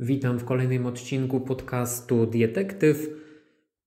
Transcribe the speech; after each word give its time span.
Witam 0.00 0.38
w 0.38 0.44
kolejnym 0.44 0.86
odcinku 0.86 1.40
podcastu 1.40 2.26
Dietektyw. 2.26 3.08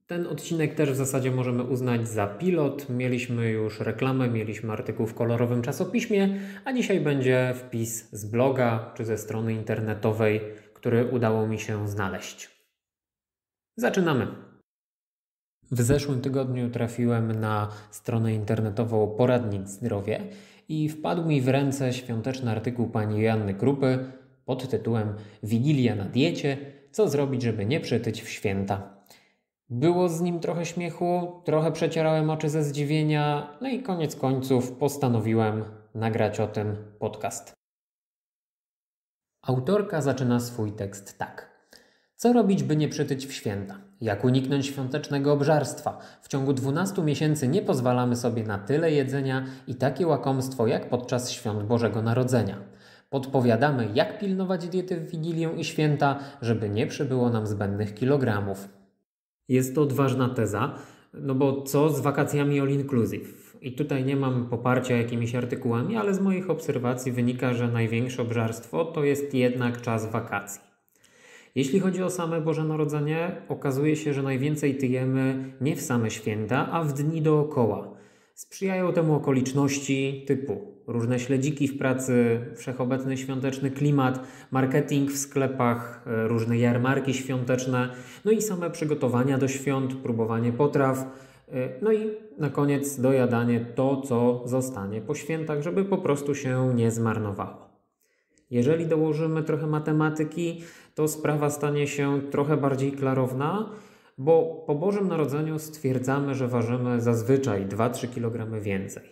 Ten 0.08 0.28
odcinek 0.28 0.76
też 0.76 0.92
w 0.92 0.96
zasadzie 0.96 1.32
możemy 1.32 1.64
uznać 1.64 2.08
za 2.08 2.28
pilot. 2.28 2.90
Mieliśmy 2.90 3.50
już 3.50 3.80
reklamę, 3.80 4.29
mieliśmy 4.29 4.71
artykuł 4.74 5.08
w 5.08 5.13
kolorowym 5.13 5.61
czasopiśmie, 5.61 6.39
a 6.66 6.74
dzisiaj 6.74 7.01
będzie 7.01 7.53
wpis 7.55 8.09
z 8.11 8.25
bloga 8.25 8.91
czy 8.95 9.05
ze 9.05 9.18
strony 9.18 9.54
internetowej, 9.54 10.41
który 10.73 11.05
udało 11.05 11.47
mi 11.47 11.59
się 11.59 11.88
znaleźć. 11.88 12.50
Zaczynamy. 13.78 14.28
W 15.71 15.82
zeszłym 15.82 16.21
tygodniu 16.21 16.70
trafiłem 16.70 17.39
na 17.39 17.70
stronę 17.91 18.34
internetową 18.34 19.16
Poradnik 19.18 19.68
Zdrowie 19.68 20.28
i 20.70 20.89
wpadł 20.89 21.25
mi 21.25 21.41
w 21.41 21.48
ręce 21.48 21.93
świąteczny 21.93 22.52
artykuł 22.52 22.89
pani 22.89 23.21
Joanny 23.21 23.54
Krupy 23.54 24.21
pod 24.46 24.70
tytułem 24.70 25.14
Wigilia 25.44 25.96
na 25.96 26.05
diecie 26.05 26.58
co 26.91 27.10
zrobić, 27.10 27.41
żeby 27.41 27.66
nie 27.66 27.80
przytyć 27.80 28.22
w 28.22 28.30
święta. 28.30 29.02
Było 29.70 30.09
z 30.09 30.22
nim 30.22 30.40
trochę 30.40 30.66
śmiechu, 30.66 31.41
trochę 31.45 31.72
przecierałem 31.72 32.30
oczy 32.30 32.50
ze 32.50 32.64
zdziwienia, 32.64 33.58
no 33.62 33.70
i 33.70 33.84
koniec 33.84 34.16
końców 34.16 34.72
postanowiłem 34.72 35.64
nagrać 35.95 36.40
o 36.40 36.48
tym 36.48 36.76
podcast. 37.00 37.54
Autorka 39.41 40.02
zaczyna 40.02 40.40
swój 40.40 40.72
tekst 40.72 41.17
tak. 41.17 41.52
Co 42.16 42.34
robić, 42.34 42.64
by 42.64 42.76
nie 42.76 42.89
przytyć 42.89 43.28
w 43.28 43.34
święta? 43.34 43.78
Jak 44.02 44.23
uniknąć 44.23 44.66
świątecznego 44.66 45.34
obżarstwa? 45.34 45.98
W 46.22 46.28
ciągu 46.28 46.53
12 46.53 47.02
miesięcy 47.02 47.48
nie 47.48 47.62
pozwalamy 47.62 48.16
sobie 48.16 48.44
na 48.44 48.58
tyle 48.58 48.92
jedzenia 48.92 49.45
i 49.67 49.76
takie 49.76 50.08
łakomstwo 50.08 50.67
jak 50.67 50.89
podczas 50.89 51.31
świąt 51.31 51.64
Bożego 51.64 52.02
Narodzenia. 52.02 52.58
Podpowiadamy, 53.12 53.90
jak 53.94 54.20
pilnować 54.20 54.68
diety 54.68 54.96
w 54.96 55.12
Wigilię 55.12 55.50
i 55.58 55.64
święta, 55.64 56.20
żeby 56.42 56.70
nie 56.70 56.88
przybyło 56.88 57.30
nam 57.30 57.48
zbędnych 57.48 57.94
kilogramów. 57.94 58.70
Jest 59.50 59.76
to 59.76 59.82
odważna 59.82 60.30
teza, 60.30 60.76
no 61.14 61.36
bo 61.36 61.62
co 61.62 61.90
z 61.90 62.00
wakacjami 62.00 62.59
all 62.59 62.70
inclusive? 62.70 63.58
I 63.62 63.72
tutaj 63.72 64.06
nie 64.06 64.16
mam 64.16 64.50
poparcia 64.50 64.98
jakimiś 64.98 65.36
artykułami, 65.36 65.98
ale 65.98 66.14
z 66.14 66.20
moich 66.20 66.50
obserwacji 66.50 67.12
wynika, 67.12 67.53
że 67.53 67.68
największe 67.68 68.22
obżarstwo 68.22 68.86
to 68.86 69.03
jest 69.03 69.34
jednak 69.34 69.81
czas 69.81 70.12
wakacji. 70.12 70.62
Jeśli 71.56 71.80
chodzi 71.80 72.03
o 72.03 72.09
same 72.09 72.42
Boże 72.42 72.64
Narodzenie, 72.64 73.42
okazuje 73.50 73.96
się, 73.96 74.14
że 74.14 74.23
najwięcej 74.23 74.78
tyjemy 74.78 75.53
nie 75.62 75.75
w 75.75 75.81
same 75.81 76.12
święta, 76.12 76.72
a 76.72 76.84
w 76.84 76.94
dni 76.94 77.22
dookoła. 77.22 78.00
Sprzyjają 78.42 78.94
temu 78.94 79.16
okoliczności 79.16 80.23
typu 80.28 80.61
różne 80.88 81.20
śledziki 81.20 81.67
w 81.67 81.78
pracy, 81.78 82.39
wszechobecny 82.56 83.17
świąteczny 83.17 83.72
klimat, 83.72 84.28
marketing 84.52 85.11
w 85.11 85.17
sklepach, 85.17 86.03
e, 86.08 86.28
różne 86.28 86.58
jarmarki 86.58 87.14
świąteczne, 87.14 87.89
no 88.25 88.31
i 88.31 88.42
same 88.42 88.69
przygotowania 88.69 89.38
do 89.38 89.47
świąt, 89.47 89.95
próbowanie 89.95 90.53
potraw, 90.53 90.97
e, 91.52 91.69
no 91.81 91.92
i 91.92 92.09
na 92.38 92.50
koniec 92.50 93.00
dojadanie 93.00 93.66
to, 93.75 94.02
co 94.02 94.44
zostanie 94.45 95.02
po 95.02 95.16
świętach, 95.16 95.62
żeby 95.62 95.86
po 95.86 95.97
prostu 95.97 96.36
się 96.36 96.73
nie 96.75 96.92
zmarnowało. 96.92 97.69
Jeżeli 98.52 98.86
dołożymy 98.86 99.44
trochę 99.44 99.67
matematyki, 99.67 100.62
to 100.95 101.08
sprawa 101.08 101.50
stanie 101.50 101.88
się 101.88 102.22
trochę 102.31 102.58
bardziej 102.58 102.92
klarowna, 102.92 103.69
bo 104.22 104.64
po 104.67 104.75
Bożym 104.75 105.08
Narodzeniu 105.08 105.59
stwierdzamy, 105.59 106.36
że 106.36 106.47
ważymy 106.47 107.02
zazwyczaj 107.02 107.66
2-3 107.66 108.14
kg 108.14 108.61
więcej. 108.61 109.03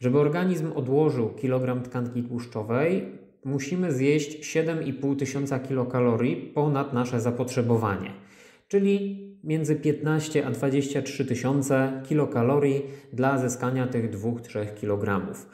Żeby 0.00 0.18
organizm 0.18 0.72
odłożył 0.74 1.28
kilogram 1.28 1.82
tkanki 1.82 2.22
tłuszczowej, 2.22 3.08
musimy 3.44 3.92
zjeść 3.92 4.56
7,5 4.56 5.16
tysiąca 5.16 5.58
kilokalorii 5.58 6.36
ponad 6.36 6.92
nasze 6.92 7.20
zapotrzebowanie, 7.20 8.12
czyli 8.68 9.18
między 9.44 9.76
15 9.76 10.46
a 10.46 10.50
23 10.50 11.24
tysiące 11.24 12.02
kilokalorii 12.08 12.82
dla 13.12 13.38
zyskania 13.38 13.86
tych 13.86 14.10
2-3 14.10 14.74
kilogramów. 14.80 15.46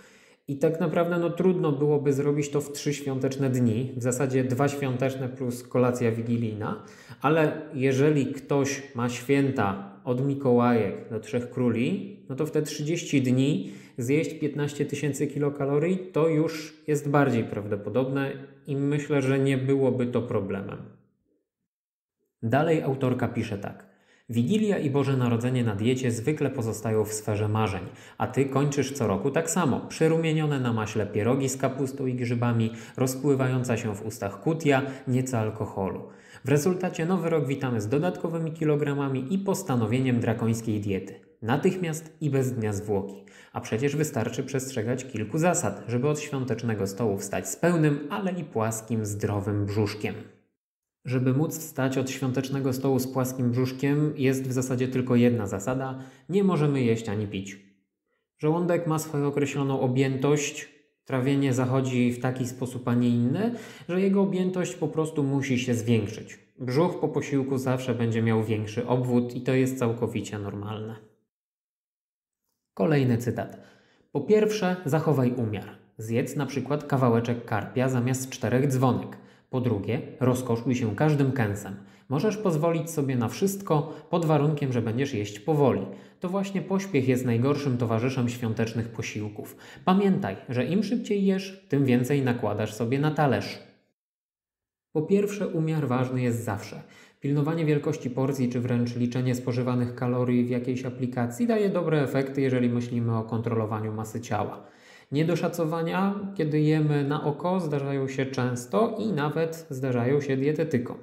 I 0.48 0.58
tak 0.58 0.80
naprawdę 0.80 1.18
no, 1.18 1.30
trudno 1.30 1.72
byłoby 1.72 2.12
zrobić 2.12 2.48
to 2.50 2.60
w 2.60 2.72
trzy 2.72 2.94
świąteczne 2.94 3.50
dni, 3.50 3.92
w 3.96 4.02
zasadzie 4.02 4.44
dwa 4.44 4.68
świąteczne 4.68 5.28
plus 5.28 5.62
kolacja 5.62 6.12
wigilijna, 6.12 6.82
ale 7.20 7.62
jeżeli 7.74 8.26
ktoś 8.26 8.82
ma 8.94 9.08
święta 9.08 9.96
od 10.04 10.26
Mikołajek 10.26 11.10
do 11.10 11.20
Trzech 11.20 11.50
Króli, 11.50 12.16
no 12.28 12.36
to 12.36 12.46
w 12.46 12.50
te 12.50 12.62
30 12.62 13.22
dni 13.22 13.72
zjeść 13.98 14.34
15 14.34 14.86
tysięcy 14.86 15.26
kilokalorii 15.26 15.98
to 15.98 16.28
już 16.28 16.82
jest 16.86 17.08
bardziej 17.08 17.44
prawdopodobne 17.44 18.32
i 18.66 18.76
myślę, 18.76 19.22
że 19.22 19.38
nie 19.38 19.58
byłoby 19.58 20.06
to 20.06 20.22
problemem. 20.22 20.78
Dalej 22.42 22.82
autorka 22.82 23.28
pisze 23.28 23.58
tak. 23.58 23.95
Wigilia 24.28 24.78
i 24.78 24.90
Boże 24.90 25.16
Narodzenie 25.16 25.64
na 25.64 25.74
diecie 25.74 26.10
zwykle 26.10 26.50
pozostają 26.50 27.04
w 27.04 27.12
sferze 27.12 27.48
marzeń, 27.48 27.82
a 28.18 28.26
ty 28.26 28.44
kończysz 28.44 28.92
co 28.92 29.06
roku 29.06 29.30
tak 29.30 29.50
samo. 29.50 29.80
Przerumienione 29.80 30.60
na 30.60 30.72
maśle 30.72 31.06
pierogi 31.06 31.48
z 31.48 31.56
kapustą 31.56 32.06
i 32.06 32.14
grzybami, 32.14 32.72
rozpływająca 32.96 33.76
się 33.76 33.94
w 33.94 34.06
ustach 34.06 34.40
kutia, 34.40 34.82
nieco 35.08 35.38
alkoholu. 35.38 36.08
W 36.44 36.48
rezultacie 36.48 37.06
nowy 37.06 37.30
rok 37.30 37.46
witamy 37.46 37.80
z 37.80 37.88
dodatkowymi 37.88 38.52
kilogramami 38.52 39.34
i 39.34 39.38
postanowieniem 39.38 40.20
drakońskiej 40.20 40.80
diety. 40.80 41.14
Natychmiast 41.42 42.16
i 42.20 42.30
bez 42.30 42.52
dnia 42.52 42.72
zwłoki. 42.72 43.24
A 43.52 43.60
przecież 43.60 43.96
wystarczy 43.96 44.42
przestrzegać 44.42 45.04
kilku 45.04 45.38
zasad, 45.38 45.84
żeby 45.88 46.08
od 46.08 46.20
świątecznego 46.20 46.86
stołu 46.86 47.18
wstać 47.18 47.48
z 47.48 47.56
pełnym, 47.56 48.08
ale 48.10 48.32
i 48.32 48.44
płaskim, 48.44 49.06
zdrowym 49.06 49.66
brzuszkiem. 49.66 50.14
Żeby 51.06 51.32
móc 51.32 51.58
wstać 51.58 51.98
od 51.98 52.10
świątecznego 52.10 52.72
stołu 52.72 52.98
z 52.98 53.06
płaskim 53.06 53.50
brzuszkiem, 53.50 54.12
jest 54.16 54.48
w 54.48 54.52
zasadzie 54.52 54.88
tylko 54.88 55.16
jedna 55.16 55.46
zasada: 55.46 55.98
nie 56.28 56.44
możemy 56.44 56.82
jeść 56.82 57.08
ani 57.08 57.26
pić. 57.26 57.56
Żołądek 58.38 58.86
ma 58.86 58.98
swoją 58.98 59.26
określoną 59.26 59.80
objętość, 59.80 60.68
trawienie 61.04 61.54
zachodzi 61.54 62.12
w 62.12 62.20
taki 62.20 62.46
sposób, 62.46 62.88
a 62.88 62.94
nie 62.94 63.08
inny, 63.08 63.54
że 63.88 64.00
jego 64.00 64.22
objętość 64.22 64.74
po 64.74 64.88
prostu 64.88 65.22
musi 65.22 65.58
się 65.58 65.74
zwiększyć. 65.74 66.38
Brzuch 66.58 67.00
po 67.00 67.08
posiłku 67.08 67.58
zawsze 67.58 67.94
będzie 67.94 68.22
miał 68.22 68.44
większy 68.44 68.86
obwód 68.86 69.34
i 69.34 69.40
to 69.40 69.54
jest 69.54 69.78
całkowicie 69.78 70.38
normalne. 70.38 70.96
Kolejny 72.74 73.18
cytat. 73.18 73.60
Po 74.12 74.20
pierwsze, 74.20 74.76
zachowaj 74.84 75.32
umiar. 75.32 75.68
Zjedz 75.98 76.36
na 76.36 76.46
przykład 76.46 76.84
kawałeczek 76.84 77.44
karpia 77.44 77.88
zamiast 77.88 78.30
czterech 78.30 78.66
dzwonek. 78.66 79.16
Po 79.50 79.60
drugie, 79.60 80.00
rozkoszuj 80.20 80.74
się 80.74 80.96
każdym 80.96 81.32
kęsem. 81.32 81.76
Możesz 82.08 82.36
pozwolić 82.36 82.90
sobie 82.90 83.16
na 83.16 83.28
wszystko 83.28 83.94
pod 84.10 84.26
warunkiem, 84.26 84.72
że 84.72 84.82
będziesz 84.82 85.14
jeść 85.14 85.40
powoli. 85.40 85.86
To 86.20 86.28
właśnie 86.28 86.62
pośpiech 86.62 87.08
jest 87.08 87.24
najgorszym 87.24 87.78
towarzyszem 87.78 88.28
świątecznych 88.28 88.88
posiłków. 88.88 89.56
Pamiętaj, 89.84 90.36
że 90.48 90.64
im 90.64 90.82
szybciej 90.82 91.24
jesz, 91.24 91.66
tym 91.68 91.84
więcej 91.84 92.22
nakładasz 92.22 92.74
sobie 92.74 92.98
na 92.98 93.10
talerz. 93.10 93.58
Po 94.92 95.02
pierwsze, 95.02 95.48
umiar 95.48 95.88
ważny 95.88 96.22
jest 96.22 96.44
zawsze. 96.44 96.82
Pilnowanie 97.20 97.64
wielkości 97.64 98.10
porcji 98.10 98.48
czy 98.48 98.60
wręcz 98.60 98.96
liczenie 98.96 99.34
spożywanych 99.34 99.94
kalorii 99.94 100.44
w 100.44 100.50
jakiejś 100.50 100.84
aplikacji 100.84 101.46
daje 101.46 101.68
dobre 101.68 102.02
efekty, 102.02 102.40
jeżeli 102.40 102.68
myślimy 102.68 103.18
o 103.18 103.22
kontrolowaniu 103.22 103.92
masy 103.92 104.20
ciała. 104.20 104.66
Niedoszacowania, 105.12 106.14
kiedy 106.34 106.60
jemy 106.60 107.04
na 107.04 107.24
oko, 107.24 107.60
zdarzają 107.60 108.08
się 108.08 108.26
często 108.26 108.96
i 108.98 109.12
nawet 109.12 109.66
zdarzają 109.70 110.20
się 110.20 110.36
dietetykom. 110.36 110.96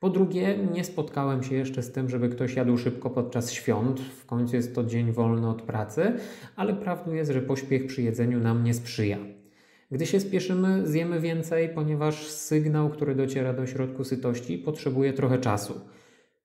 Po 0.00 0.10
drugie, 0.10 0.58
nie 0.72 0.84
spotkałem 0.84 1.42
się 1.42 1.54
jeszcze 1.54 1.82
z 1.82 1.92
tym, 1.92 2.08
żeby 2.08 2.28
ktoś 2.28 2.54
jadł 2.54 2.76
szybko 2.78 3.10
podczas 3.10 3.52
świąt. 3.52 4.00
W 4.00 4.26
końcu 4.26 4.56
jest 4.56 4.74
to 4.74 4.84
dzień 4.84 5.12
wolny 5.12 5.48
od 5.48 5.62
pracy, 5.62 6.12
ale 6.56 6.74
prawdą 6.74 7.14
jest, 7.14 7.30
że 7.30 7.42
pośpiech 7.42 7.86
przy 7.86 8.02
jedzeniu 8.02 8.40
nam 8.40 8.64
nie 8.64 8.74
sprzyja. 8.74 9.18
Gdy 9.90 10.06
się 10.06 10.20
spieszymy, 10.20 10.86
zjemy 10.86 11.20
więcej, 11.20 11.68
ponieważ 11.68 12.26
sygnał, 12.26 12.90
który 12.90 13.14
dociera 13.14 13.52
do 13.52 13.66
środku 13.66 14.04
sytości, 14.04 14.58
potrzebuje 14.58 15.12
trochę 15.12 15.38
czasu. 15.38 15.80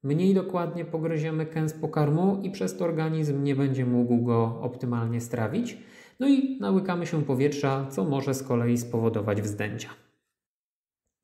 Mniej 0.04 0.33
dokładnie 0.33 0.86
pogryziemy 0.86 1.45
kęs 1.45 1.74
pokarmu 1.74 2.39
i 2.44 2.51
przez 2.51 2.78
to 2.78 2.86
organizm 2.86 3.44
nie 3.44 3.56
będzie 3.56 3.86
mógł 3.86 4.24
go 4.24 4.60
optymalnie 4.62 5.21
strawić, 5.21 5.78
no 6.19 6.27
i 6.27 6.57
nałykamy 6.59 7.06
się 7.06 7.23
powietrza, 7.23 7.88
co 7.89 8.03
może 8.03 8.33
z 8.33 8.44
kolei 8.44 8.77
spowodować 8.77 9.41
wzdęcia. 9.41 9.89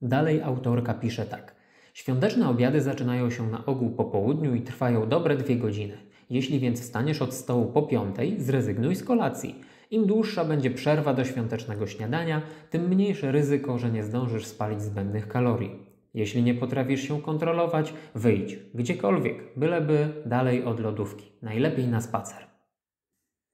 Dalej 0.01 0.41
autorka 0.41 0.93
pisze 0.93 1.25
tak. 1.25 1.55
Świąteczne 1.93 2.49
obiady 2.49 2.81
zaczynają 2.81 3.29
się 3.29 3.47
na 3.47 3.65
ogół 3.65 3.89
po 3.89 4.05
południu 4.05 4.55
i 4.55 4.61
trwają 4.61 5.09
dobre 5.09 5.38
dwie 5.38 5.55
godziny. 5.55 5.97
Jeśli 6.29 6.59
więc 6.59 6.81
wstaniesz 6.81 7.21
od 7.21 7.33
stołu 7.33 7.65
po 7.65 7.81
piątej, 7.81 8.41
zrezygnuj 8.41 8.95
z 8.95 9.03
kolacji. 9.03 9.55
Im 9.91 10.05
dłuższa 10.05 10.45
będzie 10.45 10.71
przerwa 10.71 11.13
do 11.13 11.25
świątecznego 11.25 11.87
śniadania, 11.87 12.41
tym 12.69 12.87
mniejsze 12.87 13.31
ryzyko, 13.31 13.77
że 13.77 13.91
nie 13.91 14.03
zdążysz 14.03 14.45
spalić 14.45 14.81
zbędnych 14.81 15.27
kalorii. 15.27 15.91
Jeśli 16.13 16.44
nie 16.44 16.53
potrafisz 16.53 17.01
się 17.01 17.21
kontrolować, 17.21 17.94
wyjdź 18.15 18.59
gdziekolwiek, 18.73 19.44
byleby 19.55 20.13
dalej 20.25 20.63
od 20.63 20.79
lodówki, 20.79 21.31
najlepiej 21.41 21.87
na 21.87 22.01
spacer. 22.01 22.50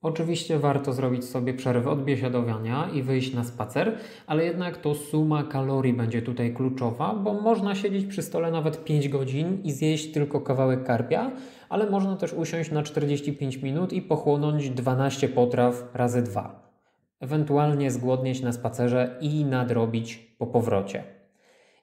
Oczywiście 0.07 0.59
warto 0.59 0.93
zrobić 0.93 1.25
sobie 1.25 1.53
przerwę 1.53 1.89
od 1.89 2.03
biesiadowania 2.03 2.89
i 2.93 3.03
wyjść 3.03 3.33
na 3.33 3.43
spacer, 3.43 3.97
ale 4.27 4.45
jednak 4.45 4.77
to 4.77 4.95
suma 4.95 5.43
kalorii 5.43 5.93
będzie 5.93 6.21
tutaj 6.21 6.53
kluczowa, 6.53 7.13
bo 7.13 7.33
można 7.33 7.75
siedzieć 7.75 8.05
przy 8.05 8.21
stole 8.21 8.51
nawet 8.51 8.83
5 8.83 9.09
godzin 9.09 9.61
i 9.63 9.71
zjeść 9.71 10.11
tylko 10.11 10.41
kawałek 10.41 10.83
karpia, 10.83 11.31
ale 11.69 11.89
można 11.89 12.15
też 12.15 12.33
usiąść 12.33 12.71
na 12.71 12.83
45 12.83 13.57
minut 13.57 13.93
i 13.93 14.01
pochłonąć 14.01 14.69
12 14.69 15.29
potraw 15.29 15.89
razy 15.93 16.21
2. 16.21 16.71
Ewentualnie 17.19 17.91
zgłodnieć 17.91 18.41
na 18.41 18.51
spacerze 18.51 19.17
i 19.21 19.45
nadrobić 19.45 20.35
po 20.37 20.47
powrocie. 20.47 21.03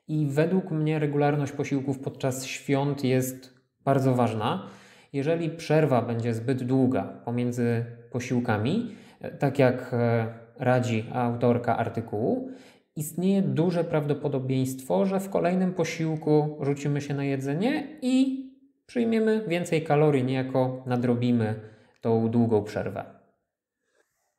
I 0.09 0.27
według 0.31 0.71
mnie 0.71 0.99
regularność 0.99 1.53
posiłków 1.53 1.99
podczas 1.99 2.47
świąt 2.47 3.05
jest 3.05 3.55
bardzo 3.85 4.15
ważna. 4.15 4.67
Jeżeli 5.13 5.51
przerwa 5.51 6.03
będzie 6.03 6.35
zbyt 6.35 6.63
długa 6.63 7.03
pomiędzy 7.25 7.85
posiłkami, 8.15 8.95
tak 9.39 9.59
jak 9.59 9.91
e, 9.93 10.27
radzi 10.59 11.07
autorka 11.13 11.77
artykułu, 11.77 12.51
istnieje 12.97 13.43
duże 13.43 13.85
prawdopodobieństwo, 13.85 15.07
że 15.07 15.21
w 15.21 15.31
kolejnym 15.31 15.75
posiłku 15.75 16.59
rzucimy 16.61 17.01
się 17.01 17.15
na 17.15 17.25
jedzenie 17.25 17.99
i 18.03 18.45
przyjmiemy 18.87 19.45
więcej 19.49 19.83
kalorii, 19.83 20.25
niejako 20.25 20.83
nadrobimy 20.87 21.55
tą 22.01 22.29
długą 22.29 22.65
przerwę. 22.65 23.05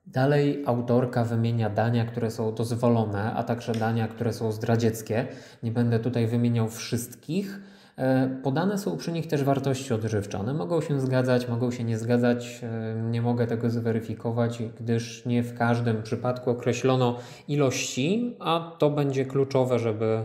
Dalej 0.05 0.63
autorka 0.65 1.23
wymienia 1.23 1.69
dania, 1.69 2.05
które 2.05 2.31
są 2.31 2.55
dozwolone, 2.55 3.33
a 3.33 3.43
także 3.43 3.73
dania, 3.73 4.07
które 4.07 4.33
są 4.33 4.51
zdradzieckie. 4.51 5.27
Nie 5.63 5.71
będę 5.71 5.99
tutaj 5.99 6.27
wymieniał 6.27 6.69
wszystkich. 6.69 7.59
E, 7.97 8.29
podane 8.43 8.77
są 8.77 8.97
przy 8.97 9.11
nich 9.11 9.27
też 9.27 9.43
wartości 9.43 9.93
odżywcze. 9.93 10.39
One 10.39 10.53
mogą 10.53 10.81
się 10.81 10.99
zgadzać, 11.01 11.47
mogą 11.47 11.71
się 11.71 11.83
nie 11.83 11.97
zgadzać. 11.97 12.61
E, 12.63 13.01
nie 13.01 13.21
mogę 13.21 13.47
tego 13.47 13.69
zweryfikować, 13.69 14.63
gdyż 14.79 15.25
nie 15.25 15.43
w 15.43 15.57
każdym 15.57 16.03
przypadku 16.03 16.49
określono 16.49 17.19
ilości, 17.47 18.35
a 18.39 18.75
to 18.79 18.89
będzie 18.89 19.25
kluczowe, 19.25 19.79
żeby 19.79 20.23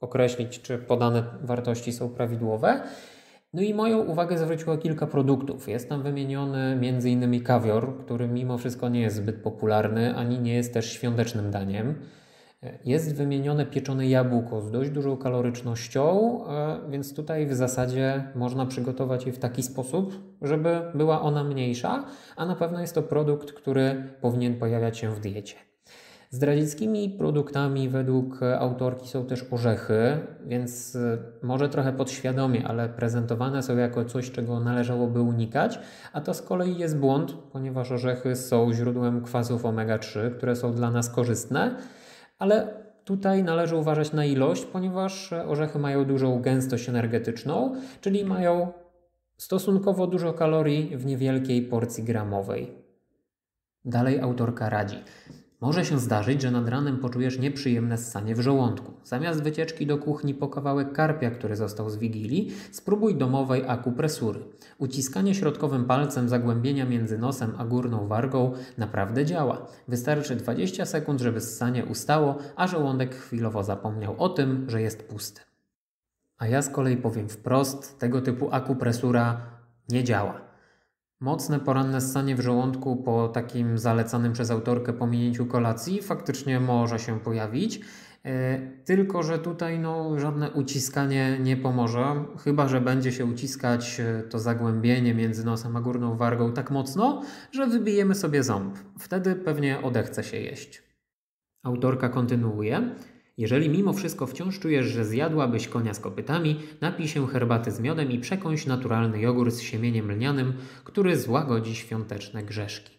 określić, 0.00 0.60
czy 0.60 0.78
podane 0.78 1.24
wartości 1.42 1.92
są 1.92 2.08
prawidłowe. 2.08 2.80
No 3.54 3.62
i 3.62 3.74
moją 3.74 3.98
uwagę 3.98 4.38
zwróciło 4.38 4.76
kilka 4.78 5.06
produktów. 5.06 5.68
Jest 5.68 5.88
tam 5.88 6.02
wymieniony 6.02 6.78
m.in. 6.82 7.42
kawior, 7.42 7.98
który 8.04 8.28
mimo 8.28 8.58
wszystko 8.58 8.88
nie 8.88 9.00
jest 9.00 9.16
zbyt 9.16 9.36
popularny, 9.36 10.14
ani 10.16 10.38
nie 10.38 10.54
jest 10.54 10.74
też 10.74 10.92
świątecznym 10.92 11.50
daniem. 11.50 11.94
Jest 12.84 13.14
wymienione 13.14 13.66
pieczone 13.66 14.08
jabłko 14.08 14.60
z 14.60 14.70
dość 14.70 14.90
dużą 14.90 15.16
kalorycznością, 15.16 16.38
e, 16.48 16.90
więc 16.90 17.14
tutaj 17.14 17.46
w 17.46 17.54
zasadzie 17.54 18.24
można 18.34 18.66
przygotować 18.66 19.26
je 19.26 19.32
w 19.32 19.38
taki 19.38 19.62
sposób, 19.62 20.14
żeby 20.42 20.80
była 20.94 21.22
ona 21.22 21.44
mniejsza, 21.44 22.04
a 22.36 22.46
na 22.46 22.56
pewno 22.56 22.80
jest 22.80 22.94
to 22.94 23.02
produkt, 23.02 23.52
który 23.52 24.04
powinien 24.20 24.58
pojawiać 24.58 24.98
się 24.98 25.14
w 25.14 25.20
diecie. 25.20 25.54
Zdradzieckimi 26.30 27.10
produktami 27.10 27.88
według 27.88 28.40
autorki 28.58 29.08
są 29.08 29.26
też 29.26 29.44
orzechy, 29.50 30.18
więc 30.46 30.96
e, 30.96 31.18
może 31.42 31.68
trochę 31.68 31.92
podświadomie, 31.92 32.68
ale 32.68 32.88
prezentowane 32.88 33.62
są 33.62 33.76
jako 33.76 34.04
coś, 34.04 34.30
czego 34.30 34.60
należałoby 34.60 35.20
unikać, 35.20 35.78
a 36.12 36.20
to 36.20 36.34
z 36.34 36.42
kolei 36.42 36.78
jest 36.78 36.98
błąd, 36.98 37.32
ponieważ 37.52 37.92
orzechy 37.92 38.36
są 38.36 38.72
źródłem 38.72 39.22
kwasów 39.22 39.64
omega-3, 39.64 40.36
które 40.36 40.56
są 40.56 40.74
dla 40.74 40.90
nas 40.90 41.10
korzystne, 41.10 41.76
ale 42.40 42.74
tutaj 43.04 43.44
należy 43.44 43.76
uważać 43.76 44.12
na 44.12 44.24
ilość, 44.24 44.64
ponieważ 44.64 45.32
orzechy 45.32 45.78
mają 45.78 46.04
dużą 46.04 46.42
gęstość 46.42 46.88
energetyczną, 46.88 47.76
czyli 48.00 48.24
mają 48.24 48.72
stosunkowo 49.36 50.06
dużo 50.06 50.32
kalorii 50.32 50.96
w 50.96 51.06
niewielkiej 51.06 51.62
porcji 51.62 52.04
gramowej. 52.04 52.74
Dalej 53.84 54.20
autorka 54.20 54.68
radzi. 54.68 54.96
Może 55.60 55.84
się 55.84 55.98
zdarzyć, 55.98 56.42
że 56.42 56.50
nad 56.50 56.68
ranem 56.68 56.98
poczujesz 56.98 57.38
nieprzyjemne 57.38 57.98
ssanie 57.98 58.34
w 58.34 58.40
żołądku. 58.40 58.92
Zamiast 59.04 59.42
wycieczki 59.42 59.86
do 59.86 59.98
kuchni 59.98 60.34
po 60.34 60.48
kawałek 60.48 60.92
karpia, 60.92 61.30
który 61.30 61.56
został 61.56 61.90
z 61.90 61.96
wigilii, 61.96 62.52
spróbuj 62.72 63.16
domowej 63.16 63.64
akupresury. 63.66 64.40
Uciskanie 64.78 65.34
środkowym 65.34 65.84
palcem 65.84 66.28
zagłębienia 66.28 66.84
między 66.86 67.18
nosem 67.18 67.52
a 67.58 67.64
górną 67.64 68.06
wargą 68.06 68.52
naprawdę 68.78 69.24
działa. 69.24 69.66
Wystarczy 69.88 70.36
20 70.36 70.86
sekund, 70.86 71.20
żeby 71.20 71.40
ssanie 71.40 71.84
ustało, 71.84 72.38
a 72.56 72.66
żołądek 72.66 73.14
chwilowo 73.14 73.64
zapomniał 73.64 74.14
o 74.18 74.28
tym, 74.28 74.70
że 74.70 74.82
jest 74.82 75.02
pusty. 75.02 75.40
A 76.38 76.46
ja 76.46 76.62
z 76.62 76.68
kolei 76.68 76.96
powiem 76.96 77.28
wprost, 77.28 77.98
tego 77.98 78.20
typu 78.20 78.48
akupresura 78.52 79.40
nie 79.88 80.04
działa. 80.04 80.49
Mocne 81.20 81.60
poranne 81.60 82.00
ssanie 82.00 82.36
w 82.36 82.40
żołądku 82.40 82.96
po 82.96 83.28
takim 83.28 83.78
zalecanym 83.78 84.32
przez 84.32 84.50
autorkę 84.50 84.92
pominięciu 84.92 85.46
kolacji 85.46 86.02
faktycznie 86.02 86.60
może 86.60 86.98
się 86.98 87.20
pojawić. 87.20 87.80
E, 88.24 88.60
tylko, 88.84 89.22
że 89.22 89.38
tutaj 89.38 89.78
no, 89.78 90.18
żadne 90.18 90.50
uciskanie 90.50 91.38
nie 91.40 91.56
pomoże, 91.56 92.24
chyba 92.44 92.68
że 92.68 92.80
będzie 92.80 93.12
się 93.12 93.24
uciskać 93.24 94.00
e, 94.00 94.22
to 94.22 94.38
zagłębienie 94.38 95.14
między 95.14 95.44
nosem 95.44 95.76
a 95.76 95.80
górną 95.80 96.16
wargą 96.16 96.52
tak 96.52 96.70
mocno, 96.70 97.22
że 97.52 97.66
wybijemy 97.66 98.14
sobie 98.14 98.42
ząb. 98.42 98.78
Wtedy 98.98 99.34
pewnie 99.34 99.82
odechce 99.82 100.24
się 100.24 100.36
jeść. 100.36 100.82
Autorka 101.64 102.08
kontynuuje. 102.08 102.94
Jeżeli 103.40 103.68
mimo 103.68 103.92
wszystko 103.92 104.26
wciąż 104.26 104.58
czujesz, 104.58 104.86
że 104.86 105.04
zjadłabyś 105.04 105.68
konia 105.68 105.94
z 105.94 106.00
kopytami, 106.00 106.56
napij 106.80 107.08
się 107.08 107.26
herbaty 107.26 107.70
z 107.70 107.80
miodem 107.80 108.10
i 108.10 108.18
przekąś 108.18 108.66
naturalny 108.66 109.20
jogurt 109.20 109.54
z 109.54 109.60
siemieniem 109.60 110.12
lnianym, 110.12 110.52
który 110.84 111.16
złagodzi 111.16 111.74
świąteczne 111.74 112.42
grzeszki. 112.42 112.98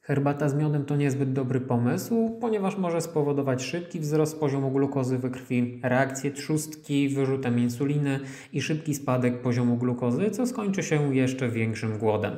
Herbata 0.00 0.48
z 0.48 0.54
miodem 0.54 0.84
to 0.84 0.96
niezbyt 0.96 1.32
dobry 1.32 1.60
pomysł, 1.60 2.38
ponieważ 2.40 2.78
może 2.78 3.00
spowodować 3.00 3.62
szybki 3.62 4.00
wzrost 4.00 4.40
poziomu 4.40 4.70
glukozy 4.70 5.18
we 5.18 5.30
krwi, 5.30 5.80
reakcję 5.82 6.30
trzustki, 6.30 7.08
wyrzutem 7.08 7.58
insuliny 7.58 8.20
i 8.52 8.62
szybki 8.62 8.94
spadek 8.94 9.42
poziomu 9.42 9.76
glukozy, 9.76 10.30
co 10.30 10.46
skończy 10.46 10.82
się 10.82 11.14
jeszcze 11.14 11.48
większym 11.48 11.98
głodem. 11.98 12.32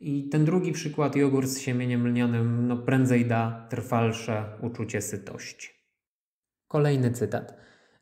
I 0.00 0.28
ten 0.28 0.44
drugi 0.44 0.72
przykład, 0.72 1.16
jogurt 1.16 1.48
z 1.48 1.58
siemieniem 1.58 2.08
lnianym, 2.08 2.68
no 2.68 2.76
prędzej 2.76 3.26
da 3.26 3.66
trwalsze 3.70 4.44
uczucie 4.62 5.00
sytości. 5.00 5.79
Kolejny 6.70 7.10
cytat. 7.10 7.54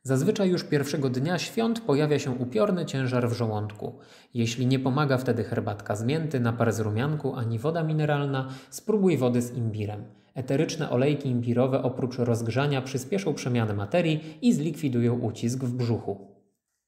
Zazwyczaj 0.02 0.50
już 0.50 0.64
pierwszego 0.64 1.10
dnia 1.10 1.38
świąt 1.38 1.80
pojawia 1.80 2.18
się 2.18 2.30
upiorny 2.30 2.86
ciężar 2.86 3.28
w 3.28 3.32
żołądku. 3.32 3.98
Jeśli 4.34 4.66
nie 4.66 4.78
pomaga 4.78 5.18
wtedy 5.18 5.44
herbatka 5.44 5.96
z 5.96 6.04
mięty, 6.04 6.40
napar 6.40 6.72
z 6.72 6.80
rumianku 6.80 7.34
ani 7.34 7.58
woda 7.58 7.82
mineralna, 7.82 8.48
spróbuj 8.70 9.16
wody 9.16 9.42
z 9.42 9.56
imbirem. 9.56 10.04
Eteryczne 10.34 10.90
olejki 10.90 11.28
imbirowe 11.28 11.82
oprócz 11.82 12.18
rozgrzania 12.18 12.82
przyspieszą 12.82 13.34
przemianę 13.34 13.74
materii 13.74 14.38
i 14.42 14.52
zlikwidują 14.52 15.18
ucisk 15.18 15.64
w 15.64 15.74
brzuchu. 15.74 16.28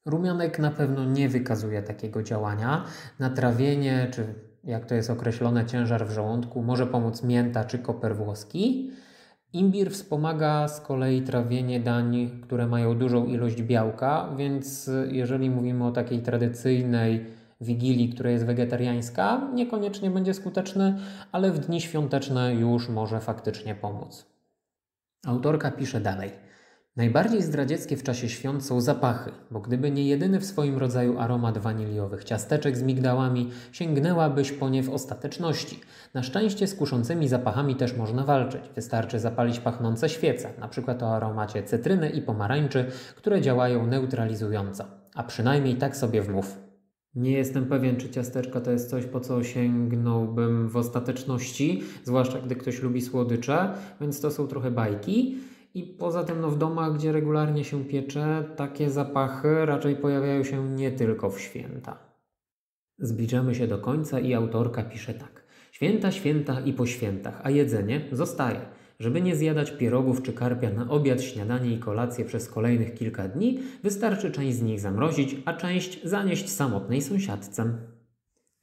Rumianek 0.05 0.59
na 0.59 0.71
pewno 0.71 1.05
nie 1.05 1.29
wykazuje 1.29 1.81
takiego 1.81 2.23
działania. 2.23 2.85
Na 3.19 3.29
trawienie, 3.29 4.07
czy 4.11 4.25
jak 4.63 4.85
to 4.85 4.95
jest 4.95 5.09
określone, 5.09 5.65
ciężar 5.65 6.07
w 6.07 6.11
żołądku 6.11 6.61
może 6.61 6.87
pomóc 6.87 7.23
mięta 7.23 7.63
czy 7.63 7.79
koper 7.79 8.15
włoski. 8.15 8.91
Imbir 9.53 9.91
wspomaga 9.91 10.67
z 10.67 10.81
kolei 10.81 11.21
trawienie 11.21 11.79
dań, 11.79 12.29
które 12.41 12.67
mają 12.67 12.97
dużą 12.97 13.25
ilość 13.25 13.61
białka, 13.61 14.29
więc 14.37 14.89
jeżeli 15.07 15.49
mówimy 15.49 15.85
o 15.85 15.91
takiej 15.91 16.21
tradycyjnej 16.21 17.25
wigilii, 17.61 18.09
która 18.09 18.29
jest 18.29 18.45
wegetariańska, 18.45 19.49
niekoniecznie 19.53 20.11
będzie 20.11 20.33
skuteczny, 20.33 20.97
ale 21.31 21.51
w 21.51 21.59
dni 21.59 21.81
świąteczne 21.81 22.55
już 22.55 22.89
może 22.89 23.19
faktycznie 23.19 23.75
pomóc. 23.75 24.25
Autorka 25.25 25.71
pisze 25.71 26.01
dalej. 26.01 26.31
Najbardziej 26.95 27.41
zdradzieckie 27.41 27.97
w 27.97 28.03
czasie 28.03 28.29
świąt 28.29 28.65
są 28.65 28.81
zapachy, 28.81 29.31
bo 29.51 29.59
gdyby 29.59 29.91
nie 29.91 30.07
jedyny 30.07 30.39
w 30.39 30.45
swoim 30.45 30.77
rodzaju 30.77 31.19
aromat 31.19 31.57
waniliowych 31.57 32.23
ciasteczek 32.23 32.77
z 32.77 32.83
migdałami, 32.83 33.51
sięgnęłabyś 33.71 34.51
po 34.51 34.69
nie 34.69 34.83
w 34.83 34.89
ostateczności. 34.89 35.79
Na 36.13 36.23
szczęście 36.23 36.67
z 36.67 36.75
kuszącymi 36.75 37.27
zapachami 37.27 37.75
też 37.75 37.97
można 37.97 38.23
walczyć. 38.23 38.61
Wystarczy 38.75 39.19
zapalić 39.19 39.59
pachnące 39.59 40.09
świece, 40.09 40.49
np. 40.57 40.95
o 41.01 41.15
aromacie 41.15 41.63
cytryny 41.63 42.09
i 42.09 42.21
pomarańczy, 42.21 42.85
które 43.15 43.41
działają 43.41 43.87
neutralizująco. 43.87 44.85
A 45.15 45.23
przynajmniej 45.23 45.75
tak 45.75 45.97
sobie 45.97 46.21
wmów. 46.21 46.57
Nie 47.15 47.31
jestem 47.31 47.65
pewien, 47.65 47.97
czy 47.97 48.09
ciasteczka 48.09 48.61
to 48.61 48.71
jest 48.71 48.89
coś, 48.89 49.05
po 49.05 49.19
co 49.19 49.43
sięgnąłbym 49.43 50.69
w 50.69 50.77
ostateczności, 50.77 51.83
zwłaszcza 52.03 52.39
gdy 52.39 52.55
ktoś 52.55 52.81
lubi 52.81 53.01
słodycze, 53.01 53.73
więc 54.01 54.21
to 54.21 54.31
są 54.31 54.47
trochę 54.47 54.71
bajki. 54.71 55.37
I 55.73 55.83
poza 55.83 56.23
tym 56.23 56.41
no, 56.41 56.49
w 56.49 56.57
domach, 56.57 56.93
gdzie 56.93 57.11
regularnie 57.11 57.63
się 57.63 57.85
piecze, 57.85 58.43
takie 58.55 58.89
zapachy 58.89 59.65
raczej 59.65 59.95
pojawiają 59.95 60.43
się 60.43 60.69
nie 60.69 60.91
tylko 60.91 61.29
w 61.29 61.41
święta. 61.41 61.97
Zbliżamy 62.99 63.55
się 63.55 63.67
do 63.67 63.77
końca 63.77 64.19
i 64.19 64.33
autorka 64.33 64.83
pisze 64.83 65.13
tak. 65.13 65.43
Święta, 65.71 66.11
święta 66.11 66.59
i 66.59 66.73
po 66.73 66.85
świętach, 66.85 67.41
a 67.43 67.49
jedzenie 67.49 68.01
zostaje. 68.11 68.59
Żeby 68.99 69.21
nie 69.21 69.35
zjadać 69.35 69.71
pierogów 69.71 70.21
czy 70.21 70.33
karpia 70.33 70.69
na 70.69 70.89
obiad, 70.89 71.21
śniadanie 71.21 71.71
i 71.71 71.79
kolację 71.79 72.25
przez 72.25 72.49
kolejnych 72.49 72.93
kilka 72.93 73.27
dni, 73.27 73.59
wystarczy 73.83 74.31
część 74.31 74.57
z 74.57 74.61
nich 74.61 74.79
zamrozić, 74.79 75.35
a 75.45 75.53
część 75.53 76.03
zanieść 76.03 76.49
samotnej 76.49 77.01
sąsiadce. 77.01 77.73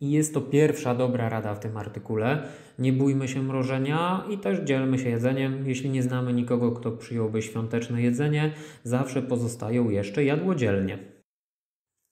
I 0.01 0.11
jest 0.11 0.35
to 0.35 0.41
pierwsza 0.41 0.95
dobra 0.95 1.29
rada 1.29 1.55
w 1.55 1.61
tym 1.61 1.77
artykule. 1.77 2.43
Nie 2.79 2.93
bójmy 2.93 3.29
się 3.29 3.43
mrożenia 3.43 4.25
i 4.31 4.39
też 4.39 4.59
dzielmy 4.59 4.99
się 4.99 5.09
jedzeniem. 5.09 5.67
Jeśli 5.67 5.91
nie 5.91 6.03
znamy 6.03 6.33
nikogo, 6.33 6.73
kto 6.73 6.93
przyjąłby 6.93 7.43
świąteczne 7.43 8.03
jedzenie, 8.03 8.53
zawsze 8.85 9.23
pozostają 9.23 9.91
jeszcze 9.91 10.25
jadłodzielnie. 10.25 10.99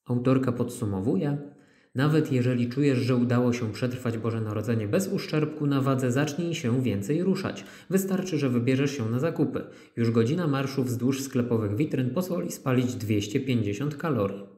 Autorka 0.05 0.51
podsumowuje. 0.51 1.37
Nawet 1.95 2.31
jeżeli 2.31 2.69
czujesz, 2.69 2.97
że 2.97 3.15
udało 3.15 3.53
się 3.53 3.71
przetrwać 3.71 4.17
Boże 4.17 4.41
Narodzenie 4.41 4.87
bez 4.87 5.07
uszczerbku 5.07 5.67
na 5.67 5.81
wadze, 5.81 6.11
zacznij 6.11 6.55
się 6.55 6.81
więcej 6.81 7.23
ruszać. 7.23 7.63
Wystarczy, 7.89 8.37
że 8.37 8.49
wybierzesz 8.49 8.97
się 8.97 9.09
na 9.09 9.19
zakupy. 9.19 9.63
Już 9.95 10.11
godzina 10.11 10.47
marszu 10.47 10.83
wzdłuż 10.83 11.21
sklepowych 11.21 11.75
witryn 11.75 12.09
pozwoli 12.09 12.51
spalić 12.51 12.95
250 12.95 13.95
kalorii. 13.95 14.56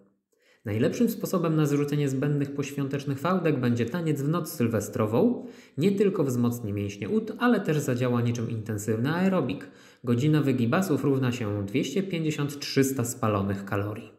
Najlepszym 0.66 1.10
sposobem 1.10 1.56
na 1.56 1.66
zrzucenie 1.66 2.10
zbędnych 2.10 2.54
poświątecznych 2.54 3.20
fałdek 3.20 3.60
będzie 3.60 3.86
taniec 3.86 4.22
w 4.22 4.30
noc 4.30 4.54
sylwestrową. 4.54 5.46
Nie 5.78 5.92
tylko 5.92 6.24
wzmocni 6.24 6.74
mięśnie 6.74 7.10
ud, 7.10 7.32
ale 7.40 7.60
też 7.60 7.78
zadziała 7.78 8.22
niczym 8.22 8.50
intensywny 8.50 9.10
aerobik. 9.14 9.70
Godzina 10.04 10.42
wygibasów 10.42 11.04
równa 11.04 11.32
się 11.32 11.66
250-300 11.66 13.06
spalonych 13.06 13.66
kalorii. 13.66 14.12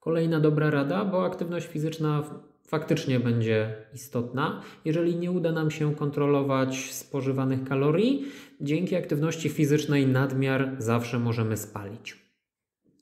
Kolejna 0.00 0.40
dobra 0.40 0.70
rada, 0.70 1.04
bo 1.04 1.24
aktywność 1.24 1.66
fizyczna 1.66 2.22
faktycznie 2.66 3.20
będzie 3.20 3.76
istotna. 3.94 4.62
Jeżeli 4.84 5.16
nie 5.16 5.30
uda 5.30 5.52
nam 5.52 5.70
się 5.70 5.94
kontrolować 5.94 6.92
spożywanych 6.94 7.64
kalorii, 7.64 8.24
dzięki 8.60 8.96
aktywności 8.96 9.48
fizycznej 9.48 10.06
nadmiar 10.06 10.76
zawsze 10.78 11.18
możemy 11.18 11.56
spalić. 11.56 12.16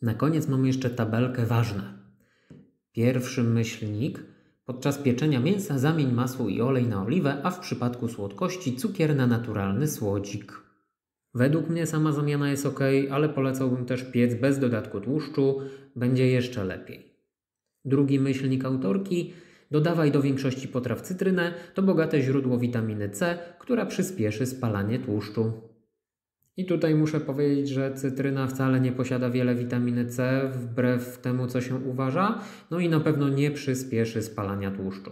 Na 0.03 0.15
koniec 0.15 0.49
mamy 0.49 0.67
jeszcze 0.67 0.91
tabelkę 0.91 1.47
ważne. 1.47 2.06
Pierwszy 2.97 3.43
myślnik. 3.43 4.23
Podczas 4.65 4.99
pieczenia 4.99 5.41
mięsa 5.41 5.79
zamień 5.79 6.13
masło 6.13 6.49
i 6.49 6.61
olej 6.61 6.87
na 6.87 7.05
oliwę, 7.05 7.41
a 7.43 7.51
w 7.51 7.61
przypadku 7.61 8.09
słodkości 8.09 8.77
cukier 8.77 9.17
na 9.17 9.27
naturalny 9.27 9.89
słodzik. 9.89 10.53
Według 11.35 11.69
mnie 11.69 11.87
sama 11.87 12.13
zamiana 12.13 12.51
jest 12.51 12.67
ok, 12.67 12.81
ale 13.11 13.29
polecałbym 13.29 13.85
też 13.87 14.03
piec 14.03 14.35
bez 14.35 14.59
dodatku 14.59 15.01
tłuszczu, 15.01 15.61
będzie 15.97 16.27
jeszcze 16.27 16.65
lepiej. 16.65 17.13
Drugi 17.85 18.21
myślnik 18.21 18.65
autorki. 18.65 19.33
Dodawaj 19.71 20.13
do 20.13 20.23
większości 20.23 20.69
potraw 20.69 21.03
cytrynę, 21.03 21.55
to 21.75 21.83
bogate 21.83 22.23
źródło 22.23 22.59
witaminy 22.59 23.09
C, 23.09 23.39
która 23.59 23.87
przyspieszy 23.87 24.47
spalanie 24.47 24.99
tłuszczu. 24.99 25.53
I 26.57 26.65
tutaj 26.65 26.95
muszę 26.95 27.21
powiedzieć, 27.21 27.69
że 27.69 27.95
cytryna 27.95 28.47
wcale 28.47 28.81
nie 28.81 28.93
posiada 28.93 29.31
wiele 29.31 29.55
witaminy 29.55 30.07
C, 30.07 30.43
wbrew 30.53 31.19
temu, 31.19 31.47
co 31.47 31.61
się 31.61 31.75
uważa, 31.75 32.39
no 32.71 32.81
i 32.81 32.89
na 32.89 33.01
pewno 33.01 33.29
nie 33.29 33.51
przyspieszy 33.51 34.23
spalania 34.23 34.71
tłuszczu. 34.71 35.11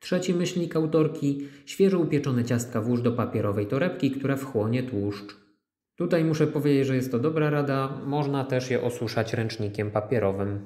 Trzeci 0.00 0.34
myślnik 0.34 0.76
autorki: 0.76 1.48
świeżo 1.66 1.98
upieczone 1.98 2.44
ciastka 2.44 2.80
włóż 2.80 3.02
do 3.02 3.12
papierowej 3.12 3.66
torebki, 3.66 4.10
która 4.10 4.36
wchłonie 4.36 4.82
tłuszcz. 4.82 5.36
Tutaj 5.96 6.24
muszę 6.24 6.46
powiedzieć, 6.46 6.86
że 6.86 6.96
jest 6.96 7.10
to 7.10 7.18
dobra 7.18 7.50
rada, 7.50 8.00
można 8.06 8.44
też 8.44 8.70
je 8.70 8.82
osuszać 8.82 9.34
ręcznikiem 9.34 9.90
papierowym. 9.90 10.60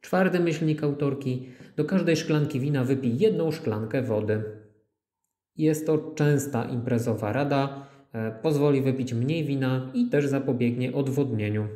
Czwarty 0.00 0.40
myślnik 0.40 0.84
autorki: 0.84 1.48
do 1.76 1.84
każdej 1.84 2.16
szklanki 2.16 2.60
wina 2.60 2.84
wypij 2.84 3.18
jedną 3.18 3.50
szklankę 3.50 4.02
wody. 4.02 4.42
Jest 5.56 5.86
to 5.86 6.12
częsta 6.14 6.64
imprezowa 6.64 7.32
rada 7.32 7.86
pozwoli 8.42 8.82
wypić 8.82 9.14
mniej 9.14 9.44
wina 9.44 9.90
i 9.94 10.06
też 10.06 10.26
zapobiegnie 10.26 10.92
odwodnieniu. 10.92 11.68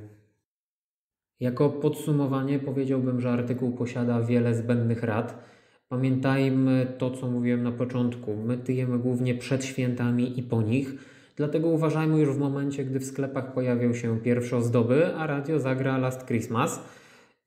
Jako 1.41 1.71
podsumowanie 1.71 2.59
powiedziałbym, 2.59 3.21
że 3.21 3.31
artykuł 3.31 3.73
posiada 3.73 4.23
wiele 4.23 4.55
zbędnych 4.55 5.03
rad. 5.03 5.45
Pamiętajmy 5.89 6.87
to, 6.99 7.11
co 7.11 7.31
mówiłem 7.31 7.63
na 7.63 7.73
początku. 7.73 8.37
My 8.37 8.59
tyjemy 8.59 8.99
głównie 8.99 9.35
przed 9.35 9.65
świętami 9.65 10.39
i 10.39 10.43
po 10.43 10.63
nich, 10.63 10.95
dlatego 11.37 11.69
uważajmy 11.69 12.21
już 12.21 12.37
w 12.37 12.39
momencie, 12.39 12.85
gdy 12.85 13.01
w 13.01 13.05
sklepach 13.05 13.55
pojawią 13.55 13.95
się 13.95 14.21
pierwsze 14.21 14.57
ozdoby, 14.57 15.15
a 15.15 15.27
radio 15.27 15.61
zagra 15.61 15.99
Last 15.99 16.27
Christmas 16.27 16.85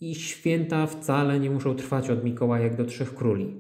i 0.02 0.16
święta 0.16 0.88
wcale 0.88 1.40
nie 1.40 1.50
muszą 1.50 1.76
trwać 1.76 2.10
od 2.10 2.24
Mikołajek 2.24 2.76
do 2.76 2.86
Trzech 2.86 3.16
Króli. 3.16 3.54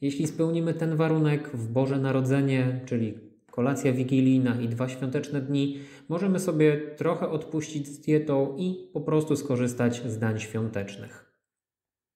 Jeśli 0.00 0.26
spełnimy 0.26 0.74
ten 0.74 0.96
warunek 0.96 1.48
w 1.48 1.72
Boże 1.72 1.98
Narodzenie, 1.98 2.80
czyli 2.86 3.14
kolacja 3.54 3.92
wigilijna 3.92 4.60
i 4.60 4.68
dwa 4.68 4.88
świąteczne 4.88 5.40
dni, 5.40 5.78
możemy 6.08 6.40
sobie 6.40 6.80
trochę 6.96 7.28
odpuścić 7.28 7.88
z 7.88 8.00
dietą 8.00 8.56
i 8.58 8.90
po 8.92 9.00
prostu 9.00 9.36
skorzystać 9.36 10.02
z 10.10 10.18
dań 10.18 10.40
świątecznych. 10.40 11.34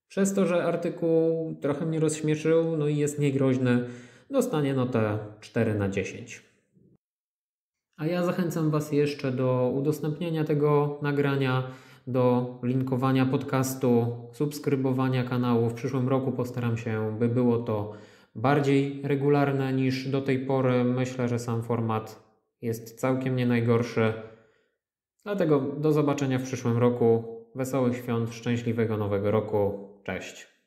Przez 0.09 0.35
to, 0.35 0.47
że 0.47 0.65
artykuł 0.65 1.55
trochę 1.61 1.87
mnie 1.87 2.01
rozśmieszył, 2.01 2.77
no 2.77 2.89
i 2.89 2.97
jest 2.97 3.19
niegroźny, 3.19 3.85
dostanie 4.31 4.75
notę 4.75 5.19
4 5.41 5.75
na 5.75 5.89
10. 5.89 6.43
A 7.97 8.07
ja 8.07 8.25
zachęcam 8.25 8.71
Was 8.71 8.93
jeszcze 8.93 9.33
do 9.33 9.73
udostępniania 9.75 10.45
tego 10.45 10.99
nagrania, 11.03 11.71
do 12.07 12.59
linkowania 12.63 13.27
podcastu, 13.27 14.17
subskrybowania 14.33 15.25
kanału. 15.25 15.69
W 15.69 15.75
przyszłym 15.75 16.09
roku 16.09 16.33
postaram 16.33 16.77
się, 16.77 17.17
by 17.19 17.29
było 17.29 17.59
to 17.59 17.93
bardziej 18.39 19.01
regularne 19.05 19.73
niż 19.73 20.09
do 20.09 20.23
tej 20.23 20.39
pory. 20.39 20.85
Myślę, 20.85 21.29
że 21.29 21.39
sam 21.39 21.63
format 21.63 22.23
jest 22.63 23.01
całkiem 23.01 23.37
nie 23.37 23.47
najgorszy. 23.47 24.13
Dlatego 25.25 25.61
do 25.61 25.93
zobaczenia 25.93 26.39
w 26.39 26.43
przyszłym 26.43 26.79
roku. 26.79 27.39
Wesołych 27.55 27.97
świąt, 27.97 28.35
szczęśliwego 28.35 28.97
nowego 28.97 29.31
roku. 29.31 29.89
Cześć. 30.05 30.58